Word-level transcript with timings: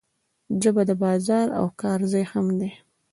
ژبه 0.61 0.83
د 0.89 0.91
بازار 1.03 1.47
او 1.59 1.65
کار 1.81 1.99
ځای 2.11 2.23
هم 2.31 2.45
ده. 2.59 2.69